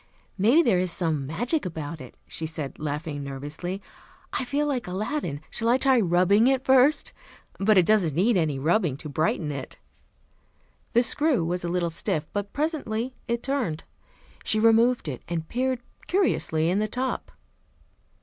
"Maybe 0.35 0.63
there 0.63 0.79
is 0.79 0.91
some 0.91 1.27
magic 1.27 1.63
about 1.63 2.01
it," 2.01 2.15
she 2.27 2.47
said, 2.47 2.79
laughing 2.79 3.23
nervously. 3.23 3.83
"I 4.33 4.45
feel 4.45 4.65
like 4.65 4.87
Aladdin. 4.87 5.41
Shall 5.51 5.69
I 5.69 5.77
try 5.77 5.99
rubbing 5.99 6.47
it 6.47 6.65
first? 6.65 7.13
But 7.59 7.77
it 7.77 7.85
doesn't 7.85 8.15
need 8.15 8.35
any 8.35 8.57
rubbing 8.57 8.97
to 8.97 9.09
brighten 9.09 9.51
it." 9.51 9.77
The 10.93 11.03
screw 11.03 11.45
was 11.45 11.63
a 11.63 11.69
little 11.69 11.91
stiff, 11.91 12.25
but 12.33 12.51
presently 12.51 13.13
it 13.27 13.43
turned. 13.43 13.83
She 14.43 14.59
removed 14.59 15.07
it 15.07 15.21
and 15.27 15.47
peered 15.47 15.81
curiously 16.07 16.67
in 16.71 16.79
the 16.79 16.87
top. 16.87 17.31